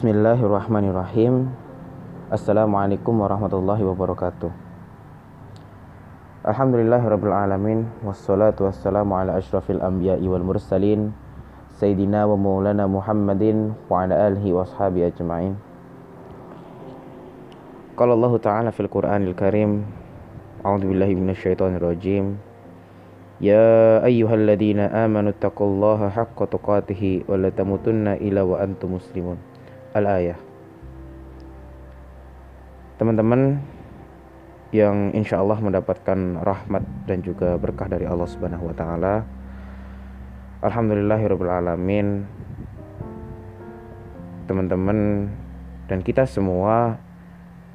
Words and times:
Bismillahirrahmanirrahim 0.00 1.52
Assalamualaikum 2.32 3.20
warahmatullahi 3.20 3.84
wabarakatuh 3.84 4.48
Alhamdulillahirrabbilalamin 6.40 7.84
Wassalatu 8.00 8.64
wassalamu 8.64 9.12
ala 9.20 9.36
ashrafil 9.36 9.76
anbiya'i 9.76 10.24
wal 10.24 10.40
mursalin 10.40 11.12
Sayyidina 11.76 12.24
wa 12.24 12.32
maulana 12.40 12.88
Muhammadin 12.88 13.76
Wa 13.92 14.08
ala 14.08 14.32
alihi 14.32 14.56
wa 14.56 14.64
ashabi 14.64 15.04
ajma'in 15.04 15.60
Qala 17.92 18.16
Allah 18.16 18.32
Ta'ala 18.40 18.70
fil 18.72 18.88
Qur'anil 18.88 19.36
Karim 19.36 19.84
A'udhu 20.64 20.96
billahi 20.96 21.12
minasyaitonir 21.12 21.84
rajim 21.84 22.40
يا 23.40 24.00
أيها 24.04 24.32
الذين 24.32 24.80
آمنوا 24.80 25.32
الله 25.60 26.00
حق 26.12 26.38
تقاته 26.44 27.02
ولا 27.24 27.48
تموتن 27.52 28.20
إلا 28.20 28.44
وأنتم 28.44 29.00
مسلمون 29.00 29.49
Al-Ayah 29.90 30.38
Teman-teman 33.00 33.58
yang 34.70 35.10
insya 35.16 35.42
Allah 35.42 35.58
mendapatkan 35.58 36.38
rahmat 36.44 36.84
dan 37.10 37.24
juga 37.26 37.58
berkah 37.58 37.90
dari 37.90 38.06
Allah 38.06 38.28
Subhanahu 38.28 38.70
wa 38.70 38.74
taala. 38.76 39.14
Alhamdulillahirabbil 40.62 41.50
Teman-teman 44.46 44.98
dan 45.88 45.98
kita 46.04 46.28
semua 46.28 47.00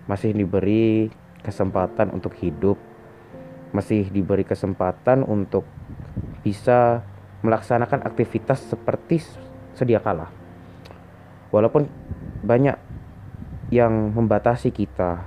masih 0.05 0.31
diberi 0.31 1.09
kesempatan 1.41 2.13
untuk 2.13 2.37
hidup 2.37 2.77
masih 3.75 4.07
diberi 4.07 4.47
kesempatan 4.47 5.27
untuk 5.27 5.67
bisa 6.47 7.03
melaksanakan 7.43 8.07
aktivitas 8.07 8.63
seperti 8.71 9.19
sedia 9.75 9.99
kala. 9.99 10.31
Walaupun 11.51 11.91
banyak 12.43 12.75
yang 13.69 14.11
membatasi 14.11 14.73
kita, 14.73 15.23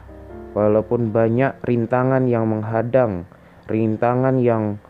walaupun 0.53 1.15
banyak 1.15 1.57
rintangan 1.65 2.29
yang 2.29 2.51
menghadang, 2.51 3.25
rintangan 3.71 4.41
yang 4.43 4.83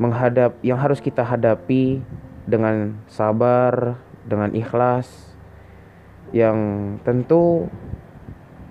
menghadap 0.00 0.56
yang 0.64 0.80
harus 0.80 0.98
kita 0.98 1.22
hadapi 1.22 2.02
dengan 2.48 2.98
sabar, 3.06 4.00
dengan 4.26 4.50
ikhlas 4.56 5.06
yang 6.32 6.56
tentu 7.04 7.68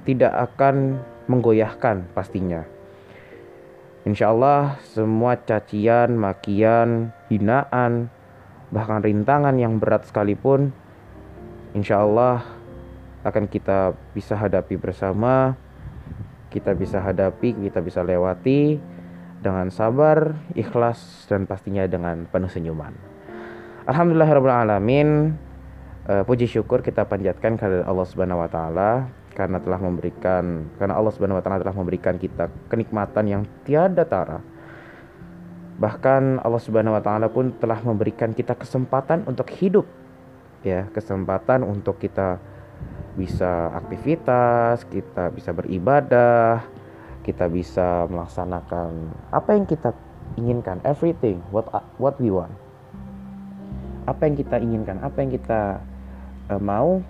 tidak 0.04 0.34
akan 0.52 0.98
menggoyahkan 1.30 2.10
pastinya. 2.12 2.66
Insya 4.02 4.34
Allah 4.34 4.82
semua 4.82 5.38
cacian, 5.38 6.18
makian, 6.18 7.14
hinaan, 7.30 8.10
bahkan 8.74 9.06
rintangan 9.06 9.62
yang 9.62 9.78
berat 9.78 10.10
sekalipun 10.10 10.74
Insya 11.72 12.04
Allah 12.04 12.44
akan 13.22 13.46
kita 13.46 13.94
bisa 14.18 14.34
hadapi 14.34 14.76
bersama 14.82 15.54
Kita 16.50 16.74
bisa 16.74 17.00
hadapi, 17.00 17.54
kita 17.54 17.80
bisa 17.80 18.02
lewati 18.02 18.82
Dengan 19.40 19.70
sabar, 19.70 20.36
ikhlas, 20.58 21.30
dan 21.30 21.46
pastinya 21.46 21.86
dengan 21.86 22.26
penuh 22.28 22.50
senyuman 22.50 22.92
Alhamdulillahirrahmanirrahim 23.86 25.38
uh, 26.10 26.24
Puji 26.26 26.50
syukur 26.50 26.82
kita 26.82 27.06
panjatkan 27.06 27.56
kepada 27.56 27.86
Allah 27.86 28.06
Subhanahu 28.10 28.42
Wa 28.42 28.50
Taala 28.50 28.92
karena 29.32 29.58
telah 29.64 29.80
memberikan 29.80 30.68
karena 30.76 30.94
Allah 31.00 31.12
Subhanahu 31.16 31.40
wa 31.40 31.44
taala 31.44 31.64
telah 31.64 31.76
memberikan 31.76 32.20
kita 32.20 32.52
kenikmatan 32.68 33.26
yang 33.28 33.42
tiada 33.64 34.04
tara. 34.04 34.44
Bahkan 35.82 36.44
Allah 36.44 36.62
Subhanahu 36.62 36.94
wa 37.00 37.04
taala 37.04 37.32
pun 37.32 37.56
telah 37.58 37.80
memberikan 37.82 38.36
kita 38.36 38.54
kesempatan 38.54 39.26
untuk 39.26 39.50
hidup. 39.58 39.88
Ya, 40.62 40.86
kesempatan 40.94 41.66
untuk 41.66 41.98
kita 41.98 42.38
bisa 43.18 43.74
aktivitas, 43.76 44.86
kita 44.88 45.34
bisa 45.34 45.52
beribadah, 45.52 46.64
kita 47.26 47.50
bisa 47.52 48.06
melaksanakan 48.08 49.12
apa 49.34 49.50
yang 49.58 49.66
kita 49.66 49.92
inginkan, 50.40 50.80
everything 50.88 51.44
what 51.52 51.68
what 51.98 52.16
we 52.22 52.32
want. 52.32 52.54
Apa 54.06 54.30
yang 54.30 54.36
kita 54.38 54.58
inginkan, 54.58 54.98
apa 55.02 55.18
yang 55.22 55.32
kita 55.34 55.82
uh, 56.50 56.62
mau 56.62 57.02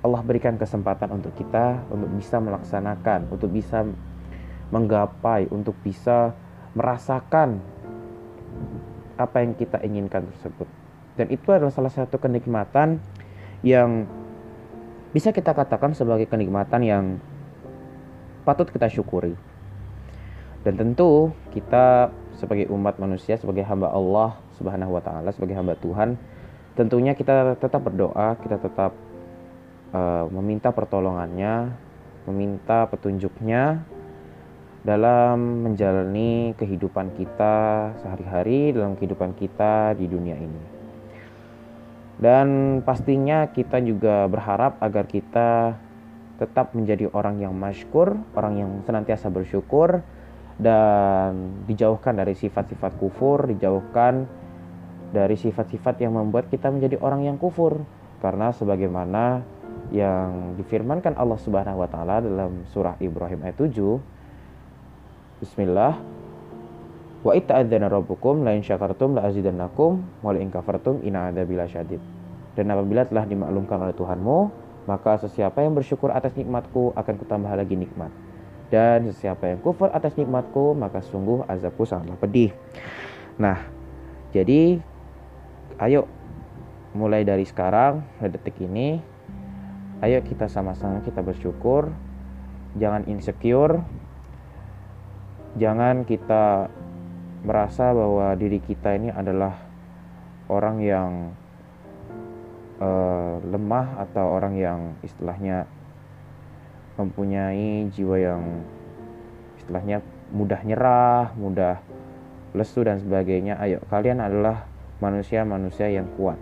Allah 0.00 0.22
berikan 0.24 0.56
kesempatan 0.56 1.12
untuk 1.12 1.36
kita 1.36 1.84
untuk 1.92 2.08
bisa 2.16 2.40
melaksanakan, 2.40 3.28
untuk 3.28 3.52
bisa 3.52 3.84
menggapai, 4.72 5.50
untuk 5.52 5.76
bisa 5.84 6.32
merasakan 6.72 7.60
apa 9.20 9.36
yang 9.44 9.52
kita 9.52 9.76
inginkan 9.84 10.24
tersebut. 10.32 10.79
Dan 11.20 11.28
itu 11.28 11.52
adalah 11.52 11.68
salah 11.68 11.92
satu 11.92 12.16
kenikmatan 12.16 12.96
yang 13.60 14.08
bisa 15.12 15.36
kita 15.36 15.52
katakan 15.52 15.92
sebagai 15.92 16.24
kenikmatan 16.24 16.80
yang 16.80 17.04
patut 18.48 18.72
kita 18.72 18.88
syukuri. 18.88 19.36
Dan 20.64 20.80
tentu 20.80 21.36
kita 21.52 22.08
sebagai 22.40 22.72
umat 22.72 22.96
manusia, 22.96 23.36
sebagai 23.36 23.68
hamba 23.68 23.92
Allah 23.92 24.40
Subhanahu 24.56 24.96
wa 24.96 25.02
taala, 25.04 25.28
sebagai 25.36 25.60
hamba 25.60 25.76
Tuhan, 25.76 26.16
tentunya 26.72 27.12
kita 27.12 27.52
tetap 27.60 27.84
berdoa, 27.84 28.40
kita 28.40 28.56
tetap 28.56 28.96
uh, 29.92 30.24
meminta 30.32 30.72
pertolongannya, 30.72 31.68
meminta 32.24 32.88
petunjuknya 32.88 33.84
dalam 34.80 35.68
menjalani 35.68 36.56
kehidupan 36.56 37.12
kita 37.12 37.92
sehari-hari, 38.00 38.72
dalam 38.72 38.96
kehidupan 38.96 39.36
kita 39.36 39.92
di 39.92 40.08
dunia 40.08 40.40
ini. 40.40 40.79
Dan 42.20 42.80
pastinya 42.84 43.48
kita 43.48 43.80
juga 43.80 44.28
berharap 44.28 44.76
agar 44.84 45.08
kita 45.08 45.72
tetap 46.36 46.76
menjadi 46.76 47.08
orang 47.16 47.40
yang 47.40 47.56
masykur, 47.56 48.12
orang 48.36 48.54
yang 48.60 48.70
senantiasa 48.84 49.32
bersyukur, 49.32 50.04
dan 50.60 51.64
dijauhkan 51.64 52.20
dari 52.20 52.36
sifat-sifat 52.36 53.00
kufur, 53.00 53.48
dijauhkan 53.48 54.28
dari 55.16 55.36
sifat-sifat 55.40 56.04
yang 56.04 56.12
membuat 56.20 56.52
kita 56.52 56.68
menjadi 56.68 57.00
orang 57.00 57.24
yang 57.24 57.40
kufur. 57.40 57.80
Karena 58.20 58.52
sebagaimana 58.52 59.40
yang 59.88 60.54
difirmankan 60.60 61.16
Allah 61.16 61.40
Subhanahu 61.40 61.80
wa 61.82 61.88
taala 61.88 62.20
dalam 62.20 62.68
surah 62.70 63.00
Ibrahim 63.00 63.42
ayat 63.42 63.58
7 63.58 65.40
Bismillah 65.40 66.19
Wa 67.20 67.36
itta'adzana 67.36 67.92
rabbukum 67.92 68.42
la 68.42 68.56
in 68.56 68.64
syakartum 68.64 69.16
la 69.16 69.28
azidannakum 69.28 70.24
wa 70.24 70.30
la 70.32 70.40
in 70.40 70.48
kafartum 70.48 71.04
inna 71.04 71.28
adzabi 71.28 71.60
syadid. 71.68 72.00
Dan 72.56 72.72
apabila 72.72 73.04
telah 73.06 73.28
dimaklumkan 73.28 73.78
oleh 73.78 73.94
Tuhanmu, 73.94 74.38
maka 74.88 75.20
sesiapa 75.20 75.62
yang 75.62 75.76
bersyukur 75.76 76.10
atas 76.10 76.34
nikmatku 76.34 76.96
akan 76.96 77.14
kutambah 77.20 77.52
lagi 77.52 77.76
nikmat. 77.76 78.10
Dan 78.72 79.10
sesiapa 79.10 79.50
yang 79.50 79.60
kufur 79.60 79.92
atas 79.92 80.16
nikmatku, 80.16 80.72
maka 80.74 81.04
sungguh 81.04 81.44
azabku 81.46 81.84
sangatlah 81.84 82.18
pedih. 82.18 82.50
Nah, 83.36 83.68
jadi 84.32 84.80
ayo 85.78 86.08
mulai 86.96 87.22
dari 87.22 87.46
sekarang, 87.46 88.02
detik 88.18 88.58
ini 88.64 88.98
ayo 90.00 90.24
kita 90.24 90.48
sama-sama 90.48 91.04
kita 91.04 91.20
bersyukur 91.20 91.92
jangan 92.80 93.04
insecure 93.04 93.84
jangan 95.60 96.08
kita 96.08 96.72
merasa 97.40 97.92
bahwa 97.96 98.36
diri 98.36 98.60
kita 98.60 98.96
ini 99.00 99.08
adalah 99.08 99.56
orang 100.50 100.76
yang 100.84 101.10
uh, 102.80 103.40
lemah 103.44 104.02
atau 104.08 104.36
orang 104.36 104.54
yang 104.60 104.80
istilahnya 105.00 105.64
mempunyai 107.00 107.88
jiwa 107.94 108.16
yang 108.20 108.42
istilahnya 109.56 110.04
mudah 110.34 110.60
nyerah, 110.62 111.32
mudah 111.38 111.80
lesu 112.52 112.84
dan 112.84 113.00
sebagainya. 113.00 113.56
Ayo, 113.56 113.80
kalian 113.88 114.20
adalah 114.20 114.68
manusia-manusia 115.00 115.88
yang 115.88 116.10
kuat. 116.20 116.36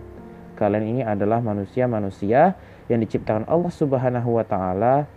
Kalian 0.59 0.83
ini 0.83 1.01
adalah 1.07 1.39
manusia-manusia 1.39 2.59
yang 2.91 2.99
diciptakan 2.99 3.47
Allah 3.47 3.71
Subhanahu 3.71 4.35
wa 4.35 4.43
taala 4.43 5.07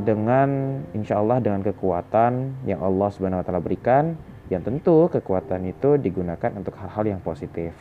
dengan 0.00 0.80
insya 0.96 1.20
Allah 1.20 1.38
dengan 1.38 1.60
kekuatan 1.60 2.64
yang 2.64 2.80
Allah 2.80 3.08
Subhanahu 3.12 3.42
wa 3.42 3.46
taala 3.46 3.60
berikan 3.60 4.16
yang 4.54 4.62
tentu 4.62 5.10
kekuatan 5.10 5.66
itu 5.66 5.98
digunakan 5.98 6.54
untuk 6.54 6.78
hal-hal 6.78 7.04
yang 7.04 7.20
positif, 7.20 7.74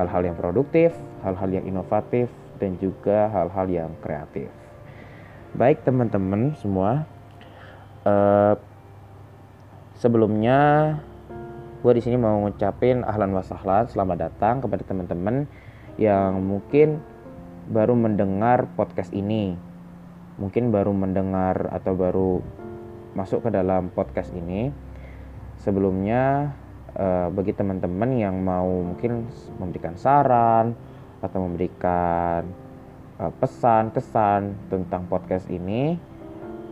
hal-hal 0.00 0.24
yang 0.24 0.36
produktif, 0.36 0.96
hal-hal 1.20 1.50
yang 1.52 1.64
inovatif 1.68 2.32
dan 2.56 2.80
juga 2.80 3.28
hal-hal 3.28 3.66
yang 3.68 3.90
kreatif. 4.00 4.48
Baik 5.52 5.84
teman-teman 5.84 6.56
semua, 6.56 7.04
uh, 8.08 8.56
sebelumnya 10.00 10.96
gue 11.80 11.92
di 11.96 12.02
sini 12.04 12.16
mau 12.16 12.44
ngucapin 12.44 13.04
ahlan 13.04 13.32
wasahlan 13.36 13.88
selamat 13.88 14.30
datang 14.30 14.60
kepada 14.60 14.84
teman-teman 14.84 15.48
yang 15.96 16.40
mungkin 16.40 17.00
baru 17.68 17.92
mendengar 17.92 18.68
podcast 18.76 19.12
ini, 19.12 19.56
mungkin 20.40 20.72
baru 20.72 20.96
mendengar 20.96 21.68
atau 21.72 21.92
baru 21.92 22.32
masuk 23.12 23.44
ke 23.44 23.50
dalam 23.52 23.90
podcast 23.92 24.30
ini, 24.32 24.70
sebelumnya 25.60 26.56
uh, 26.96 27.28
bagi 27.30 27.52
teman-teman 27.52 28.10
yang 28.16 28.36
mau 28.40 28.66
mungkin 28.66 29.28
memberikan 29.60 29.94
saran 30.00 30.72
atau 31.20 31.38
memberikan 31.44 32.48
uh, 33.20 33.32
pesan 33.36 33.92
kesan 33.92 34.56
tentang 34.72 35.04
podcast 35.04 35.46
ini 35.52 36.00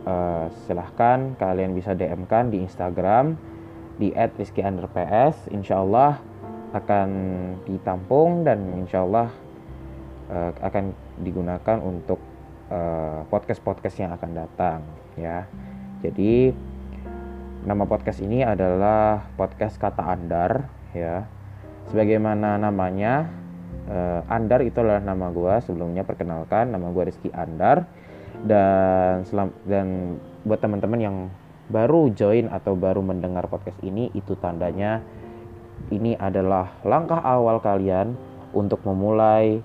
uh, 0.09 0.49
silahkan 0.65 1.37
kalian 1.37 1.77
bisa 1.77 1.93
DM 1.93 2.25
kan 2.25 2.49
di 2.49 2.65
Instagram 2.65 3.37
di 4.01 4.09
@rizky_ps 4.15 5.53
insya 5.53 5.85
Allah 5.85 6.17
akan 6.73 7.09
ditampung 7.65 8.41
dan 8.45 8.73
insya 8.77 9.05
Allah 9.05 9.29
uh, 10.33 10.51
akan 10.65 10.93
digunakan 11.21 11.77
untuk 11.81 12.21
podcast-podcast 13.33 13.97
uh, 13.97 14.01
yang 14.05 14.11
akan 14.13 14.31
datang 14.37 14.79
ya. 15.17 15.49
Jadi 16.05 16.53
nama 17.69 17.85
podcast 17.85 18.17
ini 18.25 18.41
adalah 18.41 19.29
podcast 19.37 19.77
kata 19.77 20.01
Andar 20.01 20.65
ya. 20.89 21.29
Sebagaimana 21.93 22.57
namanya 22.57 23.29
uh, 23.85 24.25
Andar 24.25 24.65
itu 24.65 24.81
adalah 24.81 25.05
nama 25.05 25.29
gue 25.29 25.53
sebelumnya 25.61 26.01
perkenalkan 26.01 26.73
nama 26.73 26.89
gue 26.89 27.13
Rizky 27.13 27.29
Andar. 27.29 27.85
Dan 28.41 29.21
selam 29.29 29.53
dan 29.69 30.17
buat 30.49 30.57
teman-teman 30.57 30.97
yang 30.97 31.17
baru 31.69 32.09
join 32.09 32.49
atau 32.49 32.73
baru 32.73 33.05
mendengar 33.05 33.45
podcast 33.45 33.77
ini 33.85 34.09
itu 34.17 34.33
tandanya 34.41 35.05
ini 35.93 36.17
adalah 36.17 36.73
langkah 36.81 37.21
awal 37.21 37.61
kalian 37.61 38.17
untuk 38.57 38.81
memulai 38.81 39.61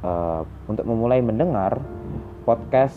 uh, 0.00 0.40
untuk 0.72 0.88
memulai 0.88 1.20
mendengar 1.20 1.84
podcast 2.48 2.96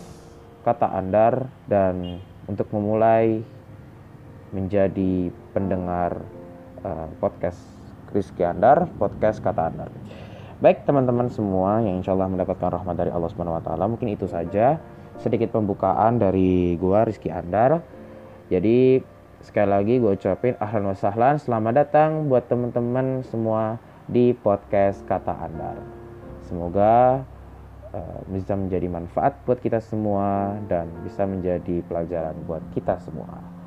kata 0.63 0.95
Andar 0.95 1.51
dan 1.67 2.23
untuk 2.47 2.71
memulai 2.71 3.43
menjadi 4.49 5.29
pendengar 5.53 6.21
uh, 6.81 7.07
podcast 7.21 7.59
Rizky 8.09 8.41
Andar, 8.41 8.89
podcast 8.97 9.41
Kata 9.41 9.69
Andar. 9.69 9.89
Baik 10.59 10.83
teman-teman 10.83 11.31
semua 11.31 11.79
yang 11.79 12.01
insya 12.03 12.11
Allah 12.11 12.27
mendapatkan 12.27 12.67
rahmat 12.67 12.95
dari 12.97 13.11
Allah 13.13 13.29
Subhanahu 13.31 13.57
Wa 13.61 13.63
Taala, 13.63 13.85
mungkin 13.87 14.11
itu 14.11 14.27
saja 14.27 14.81
sedikit 15.19 15.55
pembukaan 15.55 16.19
dari 16.19 16.75
gua 16.75 17.07
Rizky 17.07 17.31
Andar. 17.31 17.79
Jadi 18.49 18.99
sekali 19.39 19.69
lagi 19.71 19.93
gue 20.01 20.11
ucapin 20.19 20.57
ahlan 20.59 20.91
wa 20.91 20.97
sahlan, 20.97 21.39
selamat 21.39 21.73
datang 21.85 22.27
buat 22.27 22.49
teman-teman 22.49 23.23
semua 23.29 23.77
di 24.09 24.33
podcast 24.33 25.05
Kata 25.05 25.31
Andar. 25.31 25.77
Semoga 26.49 27.21
uh, 27.93 28.19
bisa 28.25 28.57
menjadi 28.57 28.89
manfaat 28.89 29.37
buat 29.45 29.61
kita 29.61 29.79
semua 29.85 30.57
dan 30.65 30.89
bisa 31.05 31.29
menjadi 31.29 31.85
pelajaran 31.85 32.35
buat 32.49 32.65
kita 32.73 32.97
semua. 33.05 33.58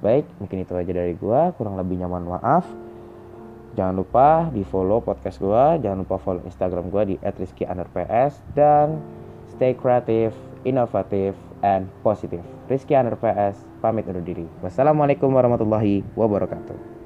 Baik, 0.00 0.24
mungkin 0.40 0.64
itu 0.64 0.72
aja 0.72 0.92
dari 0.92 1.12
gua. 1.16 1.52
Kurang 1.56 1.76
lebih 1.76 2.00
nyaman 2.00 2.24
maaf. 2.24 2.64
Jangan 3.78 3.94
lupa 3.94 4.50
di 4.50 4.66
follow 4.66 4.98
podcast 4.98 5.38
gua, 5.38 5.78
jangan 5.78 6.02
lupa 6.02 6.18
follow 6.18 6.42
Instagram 6.42 6.90
gua 6.90 7.06
di 7.06 7.20
@rizky_ps 7.22 8.42
dan 8.58 8.98
stay 9.46 9.76
creative, 9.76 10.34
inovatif, 10.66 11.38
and 11.62 11.86
positive. 12.02 12.42
Rizky 12.66 12.94
PS 12.96 13.56
pamit 13.82 14.06
undur 14.08 14.24
diri. 14.24 14.46
Wassalamualaikum 14.64 15.30
warahmatullahi 15.30 16.02
wabarakatuh. 16.16 16.99